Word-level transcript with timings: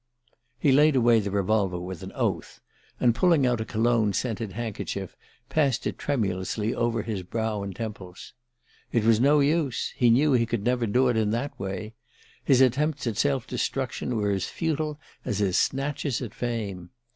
He 0.57 0.71
laid 0.71 0.95
away 0.95 1.19
the 1.19 1.29
revolver 1.29 1.79
with 1.79 2.01
an 2.01 2.11
oath 2.15 2.59
and, 2.99 3.13
pulling 3.13 3.45
out 3.45 3.61
a 3.61 3.65
cologne 3.65 4.13
scented 4.13 4.53
handkerchief, 4.53 5.15
passed 5.47 5.85
it 5.85 5.99
tremulously 5.99 6.73
over 6.73 7.03
his 7.03 7.21
brow 7.21 7.61
and 7.61 7.75
temples. 7.75 8.33
It 8.91 9.03
was 9.03 9.19
no 9.19 9.41
use 9.41 9.93
he 9.95 10.09
knew 10.09 10.33
he 10.33 10.47
could 10.47 10.63
never 10.63 10.87
do 10.87 11.07
it 11.07 11.17
in 11.17 11.29
that 11.29 11.59
way. 11.59 11.93
His 12.43 12.61
attempts 12.61 13.05
at 13.05 13.15
self 13.15 13.45
destruction 13.45 14.17
were 14.17 14.31
as 14.31 14.45
futile 14.45 14.99
as 15.23 15.37
his 15.37 15.55
snatches 15.55 16.19
at 16.19 16.33
fame! 16.33 16.89